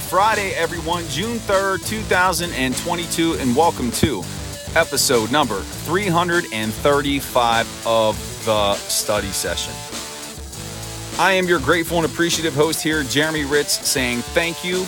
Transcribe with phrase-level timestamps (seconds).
[0.00, 1.04] Friday, everyone.
[1.08, 4.22] June 3rd, 2022, and welcome to
[4.74, 9.72] episode number 335 of the study session.
[11.18, 14.86] I am your grateful and appreciative host here, Jeremy Ritz, saying thank you.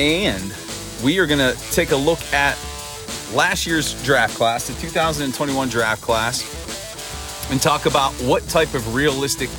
[0.00, 0.54] And
[1.04, 2.56] we are going to take a look at
[3.34, 9.50] last year's draft class, the 2021 draft class, and talk about what type of realistic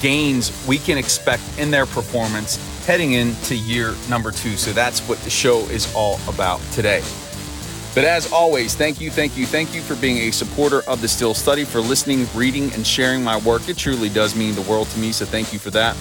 [0.00, 4.56] gains we can expect in their performance heading into year number two.
[4.56, 7.02] So that's what the show is all about today.
[7.94, 11.08] But as always, thank you, thank you, thank you for being a supporter of the
[11.08, 13.68] Steel Study, for listening, reading, and sharing my work.
[13.68, 15.96] It truly does mean the world to me, so thank you for that.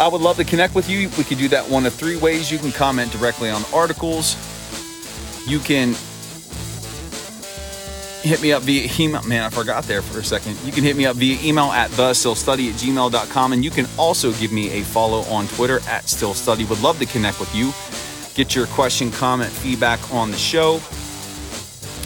[0.00, 1.08] I would love to connect with you.
[1.18, 2.52] We could do that one of three ways.
[2.52, 4.36] You can comment directly on articles.
[5.46, 5.94] You can
[8.26, 9.22] hit me up via email.
[9.22, 10.58] Man, I forgot there for a second.
[10.64, 13.52] You can hit me up via email at the at gmail.com.
[13.52, 16.68] And you can also give me a follow on Twitter at steelstudy.
[16.68, 17.72] Would love to connect with you.
[18.34, 20.74] Get your question, comment, feedback on the show.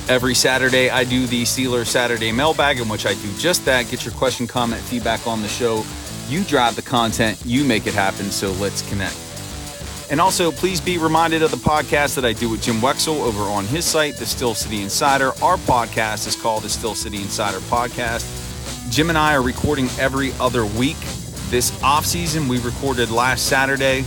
[0.08, 3.88] Every Saturday, I do the Steeler Saturday mailbag, in which I do just that.
[3.91, 5.84] Get your question, comment, feedback on the show.
[6.28, 8.30] You drive the content, you make it happen.
[8.30, 9.29] So let's connect.
[10.11, 13.42] And also, please be reminded of the podcast that I do with Jim Wexell over
[13.42, 15.28] on his site, The Steel City Insider.
[15.41, 18.91] Our podcast is called The Steel City Insider Podcast.
[18.91, 20.97] Jim and I are recording every other week.
[21.49, 24.04] This off season, we recorded last Saturday.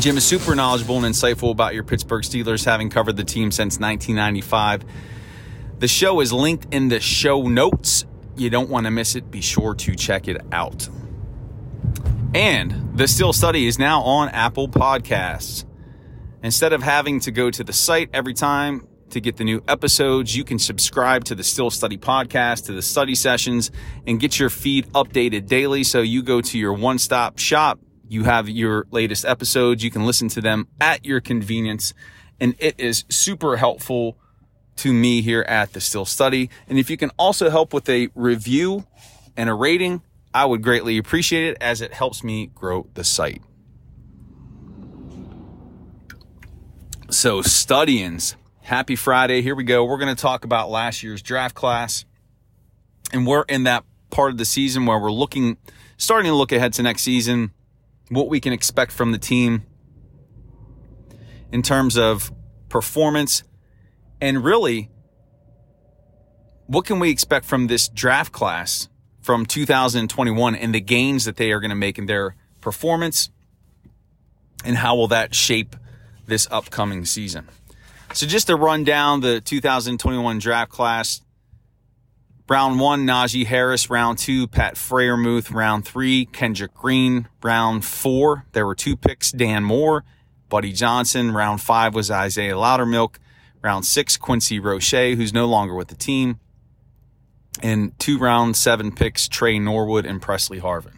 [0.00, 3.78] Jim is super knowledgeable and insightful about your Pittsburgh Steelers, having covered the team since
[3.78, 4.82] 1995.
[5.78, 8.06] The show is linked in the show notes.
[8.34, 9.30] You don't want to miss it.
[9.30, 10.88] Be sure to check it out.
[12.34, 15.64] And the Steel Study is now on Apple Podcasts.
[16.42, 20.36] Instead of having to go to the site every time to get the new episodes,
[20.36, 23.70] you can subscribe to the Steel Study podcast, to the study sessions,
[24.04, 25.84] and get your feed updated daily.
[25.84, 27.78] So you go to your one stop shop,
[28.08, 31.94] you have your latest episodes, you can listen to them at your convenience,
[32.40, 34.18] and it is super helpful
[34.78, 36.50] to me here at the Steel Study.
[36.66, 38.88] And if you can also help with a review
[39.36, 40.02] and a rating,
[40.34, 43.40] I would greatly appreciate it as it helps me grow the site.
[47.08, 49.40] So, studyings, happy Friday.
[49.40, 49.84] Here we go.
[49.84, 52.04] We're going to talk about last year's draft class.
[53.12, 55.56] And we're in that part of the season where we're looking,
[55.96, 57.52] starting to look ahead to next season,
[58.08, 59.62] what we can expect from the team
[61.52, 62.32] in terms of
[62.68, 63.44] performance
[64.20, 64.90] and really
[66.66, 68.88] what can we expect from this draft class
[69.24, 73.30] from 2021 and the gains that they are going to make in their performance
[74.66, 75.74] and how will that shape
[76.26, 77.48] this upcoming season.
[78.12, 81.22] So just to run down the 2021 draft class,
[82.50, 88.66] round one, Najee Harris, round two, Pat Freiermuth, round three, Kendrick Green, round four, there
[88.66, 90.04] were two picks, Dan Moore,
[90.50, 93.16] Buddy Johnson, round five was Isaiah Loudermilk,
[93.62, 96.40] round six, Quincy Roche, who's no longer with the team,
[97.62, 100.94] and two round seven picks, Tre Norwood and Presley Harvin.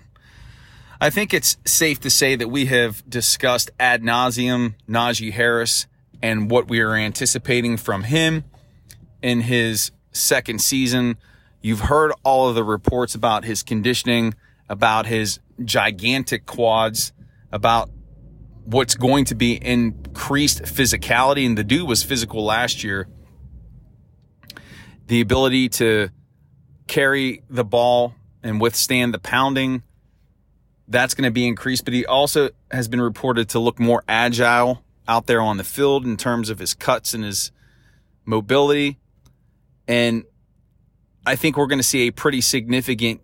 [1.00, 5.86] I think it's safe to say that we have discussed ad nauseum Najee Harris
[6.22, 8.44] and what we are anticipating from him
[9.22, 11.18] in his second season.
[11.60, 14.34] You've heard all of the reports about his conditioning,
[14.68, 17.12] about his gigantic quads,
[17.52, 17.90] about
[18.64, 21.44] what's going to be increased physicality.
[21.44, 23.06] And the dude was physical last year.
[25.08, 26.08] The ability to
[26.86, 29.82] carry the ball and withstand the pounding.
[30.88, 34.82] That's going to be increased, but he also has been reported to look more agile
[35.08, 37.50] out there on the field in terms of his cuts and his
[38.24, 38.98] mobility.
[39.88, 40.24] And
[41.24, 43.20] I think we're going to see a pretty significant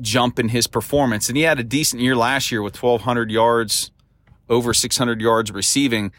[0.00, 1.28] jump in his performance.
[1.28, 3.90] And he had a decent year last year with 1,200 yards,
[4.48, 6.12] over 600 yards receiving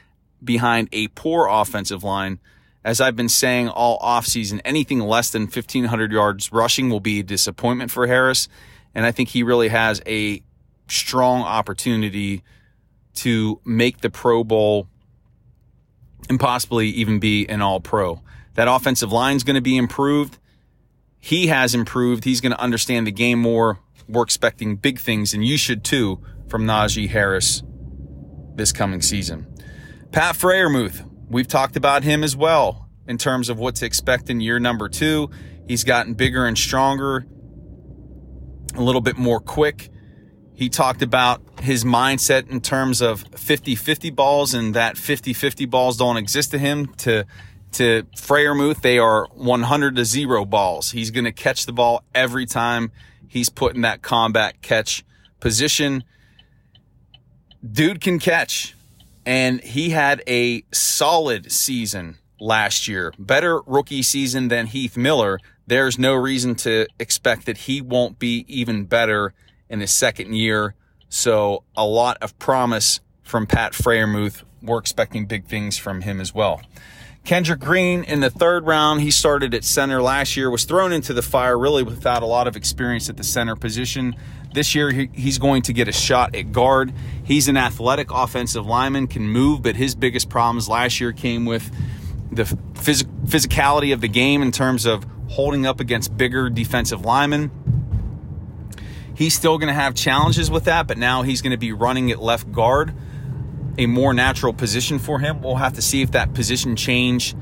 [0.44, 2.40] behind a poor offensive line
[2.84, 7.24] as I've been saying all offseason, anything less than 1,500 yards rushing will be a
[7.24, 8.48] disappointment for Harris.
[8.96, 10.42] And I think he really has a
[10.88, 12.44] strong opportunity
[13.16, 14.88] to make the Pro Bowl
[16.30, 18.22] and possibly even be an all pro.
[18.56, 20.38] That offensive line is going to be improved.
[21.20, 22.24] He has improved.
[22.24, 23.80] He's going to understand the game more.
[24.08, 27.64] We're expecting big things, and you should too, from Najee Harris
[28.56, 29.48] this coming season.
[30.12, 34.42] Pat Freiermuth, We've talked about him as well in terms of what to expect in
[34.42, 35.30] year number two.
[35.68, 37.28] He's gotten bigger and stronger,
[38.76, 39.90] a little bit more quick.
[40.54, 45.66] He talked about his mindset in terms of 50 50 balls and that 50 50
[45.68, 46.88] balls don't exist to him.
[46.98, 47.26] To,
[47.74, 50.92] to Freiermuth, they are 100 to zero balls.
[50.92, 52.92] He's going to catch the ball every time
[53.28, 55.06] he's put in that combat catch
[55.40, 56.04] position.
[57.72, 58.76] dude can catch,
[59.25, 63.13] and he had a solid season last year.
[63.19, 65.39] Better rookie season than Heath Miller.
[65.68, 69.33] There's no reason to expect that he won't be even better
[69.69, 70.75] in his second year.
[71.10, 74.44] So a lot of promise from Pat Freiermuth.
[74.62, 76.62] We're expecting big things from him as well.
[77.24, 81.13] Kendrick Green in the third round, he started at center last year, was thrown into
[81.13, 84.16] the fire really without a lot of experience at the center position.
[84.54, 86.92] This year, he's going to get a shot at guard.
[87.24, 91.72] He's an athletic offensive lineman, can move, but his biggest problems last year came with
[92.31, 97.51] the phys- physicality of the game in terms of holding up against bigger defensive linemen.
[99.16, 102.10] He's still going to have challenges with that, but now he's going to be running
[102.10, 102.94] at left guard,
[103.78, 105.42] a more natural position for him.
[105.42, 107.36] We'll have to see if that position change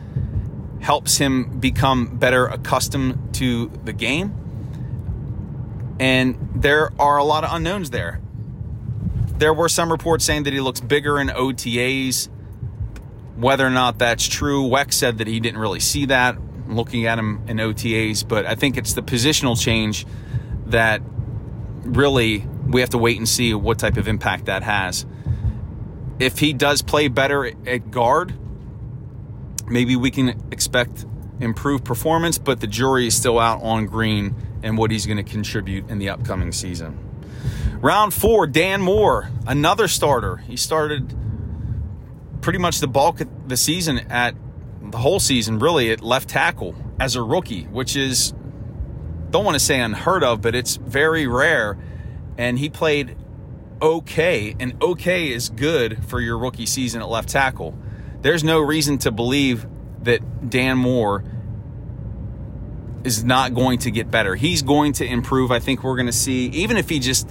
[0.81, 4.33] helps him become better accustomed to the game.
[5.99, 8.21] And there are a lot of unknowns there.
[9.37, 12.29] There were some reports saying that he looks bigger in OTAs.
[13.35, 17.17] Whether or not that's true, Weck said that he didn't really see that looking at
[17.17, 20.05] him in OTAs, but I think it's the positional change
[20.67, 21.01] that
[21.83, 25.05] really we have to wait and see what type of impact that has.
[26.19, 28.33] If he does play better at guard,
[29.67, 31.05] maybe we can expect
[31.39, 35.23] improved performance, but the jury is still out on Green and what he's going to
[35.23, 36.97] contribute in the upcoming season.
[37.81, 40.37] Round four, Dan Moore, another starter.
[40.37, 41.15] He started
[42.41, 44.35] pretty much the bulk of the season at
[44.81, 48.33] the whole season, really, at left tackle as a rookie, which is
[49.29, 51.77] don't want to say unheard of, but it's very rare.
[52.37, 53.17] And he played
[53.81, 57.77] okay, and okay is good for your rookie season at left tackle.
[58.21, 59.67] There's no reason to believe
[60.03, 61.23] that Dan Moore
[63.03, 64.35] is not going to get better.
[64.35, 65.51] He's going to improve.
[65.51, 67.29] I think we're going to see, even if he just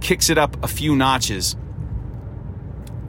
[0.00, 1.56] kicks it up a few notches,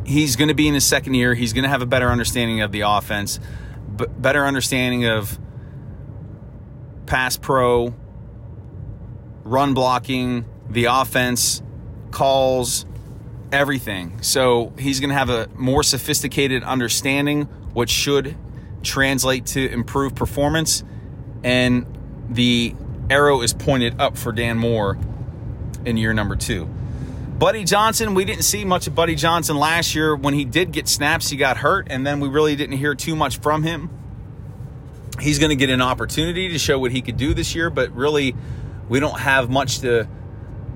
[0.05, 1.33] he's going to be in his second year.
[1.33, 3.39] He's going to have a better understanding of the offense,
[3.87, 5.39] better understanding of
[7.05, 7.93] pass pro,
[9.43, 11.61] run blocking, the offense,
[12.11, 12.85] calls,
[13.51, 14.21] everything.
[14.21, 18.37] So he's going to have a more sophisticated understanding, which should
[18.83, 20.83] translate to improved performance.
[21.45, 21.85] And
[22.29, 22.75] the
[23.09, 24.97] arrow is pointed up for Dan Moore
[25.85, 26.65] in year number two.
[26.65, 30.13] Buddy Johnson, we didn't see much of Buddy Johnson last year.
[30.13, 33.15] When he did get snaps, he got hurt, and then we really didn't hear too
[33.15, 33.89] much from him
[35.19, 37.91] he's going to get an opportunity to show what he could do this year, but
[37.91, 38.35] really,
[38.89, 40.07] we don't have much to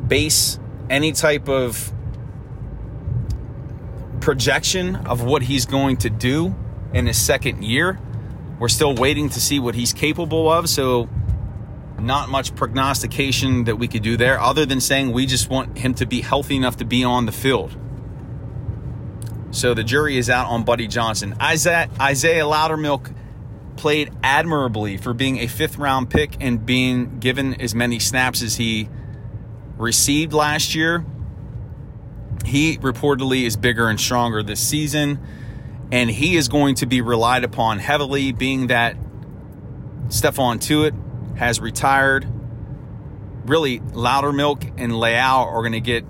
[0.07, 1.91] base any type of
[4.21, 6.55] projection of what he's going to do
[6.93, 7.99] in his second year.
[8.59, 11.09] We're still waiting to see what he's capable of, so
[11.97, 15.93] not much prognostication that we could do there other than saying we just want him
[15.95, 17.75] to be healthy enough to be on the field.
[19.51, 21.35] So the jury is out on Buddy Johnson.
[21.41, 23.13] Isaiah, Isaiah Loudermilk
[23.77, 28.57] played admirably for being a fifth round pick and being given as many snaps as
[28.57, 28.89] he
[29.77, 31.05] received last year.
[32.45, 35.19] He reportedly is bigger and stronger this season,
[35.91, 38.95] and he is going to be relied upon heavily, being that
[40.07, 40.93] Stephon Tuitt
[41.37, 42.27] has retired.
[43.45, 46.05] Really, Loudermilk and Leal are going to get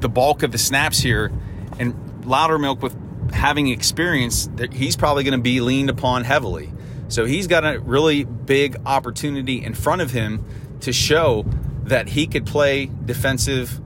[0.00, 1.32] the bulk of the snaps here,
[1.78, 1.94] and
[2.24, 2.94] Loudermilk with
[3.32, 6.72] having experience, he's probably going to be leaned upon heavily.
[7.08, 10.44] So he's got a really big opportunity in front of him
[10.80, 11.44] to show
[11.84, 13.80] that he could play defensive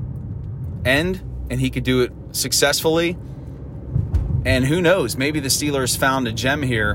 [0.85, 1.21] end
[1.51, 3.17] and he could do it successfully.
[4.49, 6.93] And who knows, maybe the Steelers found a gem here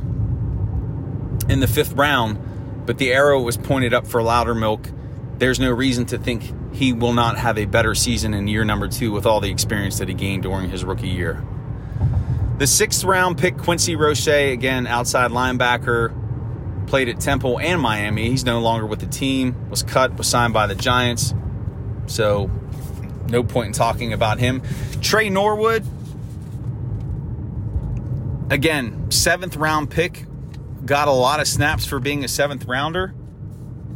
[1.48, 4.92] in the fifth round, but the arrow was pointed up for Loudermilk.
[5.38, 8.88] There's no reason to think he will not have a better season in year number
[8.88, 11.46] two with all the experience that he gained during his rookie year.
[12.58, 18.32] The sixth round pick, Quincy Roche, again, outside linebacker, played at Temple and Miami.
[18.32, 21.36] He's no longer with the team, was cut, was signed by the Giants.
[22.08, 22.50] So,
[23.30, 24.64] no point in talking about him.
[25.02, 25.86] Tre Norwood,
[28.54, 30.26] again, seventh round pick,
[30.86, 33.14] got a lot of snaps for being a seventh rounder.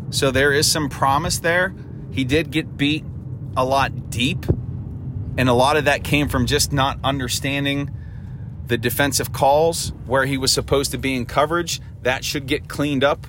[0.10, 1.76] So, there is some promise there.
[2.12, 3.06] He did get beat
[3.56, 4.46] a lot deep,
[5.38, 7.92] and a lot of that came from just not understanding
[8.66, 13.04] the defensive calls where he was supposed to be in coverage, that should get cleaned
[13.04, 13.28] up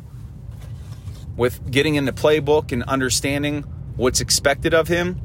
[1.37, 3.63] with getting in the playbook and understanding
[3.97, 5.21] what's expected of him.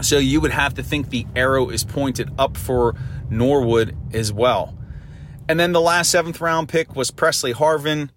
[0.00, 2.94] So you would have to think the arrow is pointed up for
[3.30, 4.77] Norwood as well.
[5.48, 8.10] And then the last seventh round pick was Presley Harvin.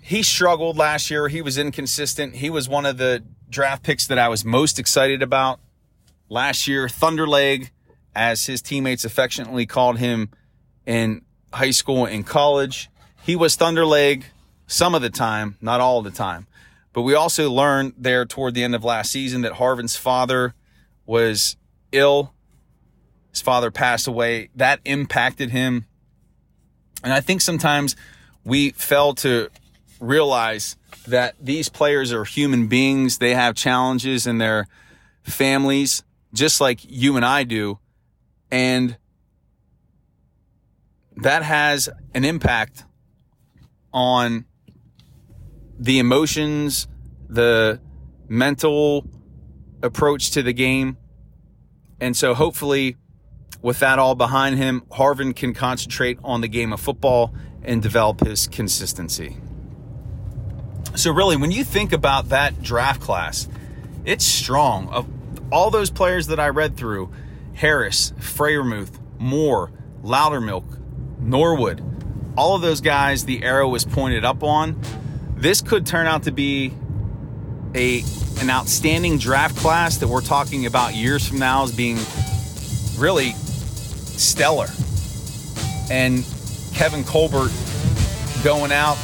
[0.00, 1.28] He struggled last year.
[1.28, 2.36] He was inconsistent.
[2.36, 5.60] He was one of the draft picks that I was most excited about
[6.30, 7.70] last year, Thunderleg,
[8.14, 10.30] as his teammates affectionately called him
[10.86, 11.22] in
[11.52, 12.88] high school and college.
[13.22, 14.24] He was Thunderleg
[14.66, 16.46] some of the time, not all the time.
[16.94, 20.54] But we also learned there toward the end of last season that Harvin's father
[21.04, 21.56] was
[21.92, 22.32] ill.
[23.30, 24.50] His father passed away.
[24.56, 25.86] That impacted him.
[27.02, 27.94] And I think sometimes
[28.44, 29.48] we fail to
[30.00, 33.18] realize that these players are human beings.
[33.18, 34.66] They have challenges in their
[35.22, 37.78] families, just like you and I do.
[38.50, 38.96] And
[41.16, 42.84] that has an impact
[43.92, 44.44] on
[45.78, 46.88] the emotions,
[47.28, 47.80] the
[48.28, 49.06] mental
[49.82, 50.96] approach to the game.
[52.00, 52.96] And so hopefully
[53.62, 58.24] with that all behind him, Harvin can concentrate on the game of football and develop
[58.24, 59.36] his consistency.
[60.94, 63.48] So really, when you think about that draft class,
[64.04, 64.88] it's strong.
[64.88, 65.08] Of
[65.52, 67.12] all those players that I read through,
[67.54, 69.70] Harris, Freiermuth, Moore,
[70.02, 70.64] Loudermilk,
[71.20, 71.82] Norwood,
[72.36, 74.80] all of those guys the arrow was pointed up on.
[75.36, 76.72] This could turn out to be
[77.74, 78.02] a
[78.40, 81.98] an outstanding draft class that we're talking about years from now as being
[82.96, 83.34] really
[84.18, 84.68] stellar.
[85.90, 86.24] And
[86.74, 87.50] Kevin Colbert
[88.44, 88.96] going out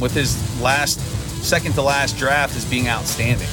[0.00, 1.00] with his last
[1.42, 3.48] second to last draft as being outstanding.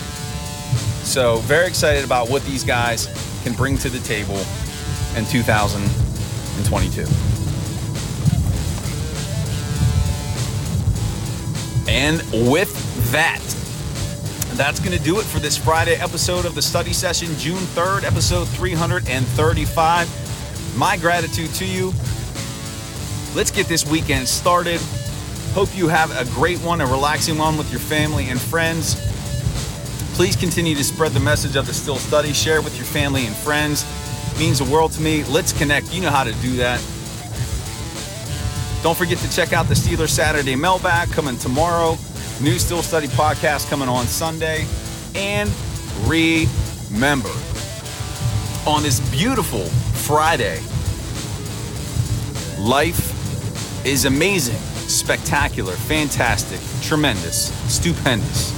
[1.04, 3.08] So, very excited about what these guys
[3.44, 4.38] can bring to the table
[5.16, 7.02] in 2022.
[11.90, 13.40] And with that,
[14.58, 18.04] that's going to do it for this Friday episode of the study session, June 3rd,
[18.04, 20.27] episode 335.
[20.78, 21.88] My gratitude to you.
[23.34, 24.80] Let's get this weekend started.
[25.54, 28.96] Hope you have a great one, a relaxing one with your family and friends.
[30.14, 32.32] Please continue to spread the message of the Steel Study.
[32.32, 33.86] Share with your family and friends.
[34.34, 35.24] It means the world to me.
[35.24, 35.92] Let's connect.
[35.92, 36.80] You know how to do that.
[38.84, 41.98] Don't forget to check out the Steelers Saturday mailbag coming tomorrow.
[42.40, 44.68] New Steel Study podcast coming on Sunday.
[45.16, 45.52] And
[46.06, 47.34] remember,
[48.68, 49.64] on this beautiful
[50.04, 50.60] Friday,
[52.60, 54.58] life is amazing,
[54.90, 58.54] spectacular, fantastic, tremendous, stupendous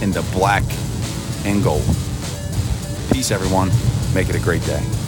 [0.00, 0.62] in the black
[1.44, 1.84] and gold.
[3.12, 3.68] Peace, everyone.
[4.14, 5.03] Make it a great day.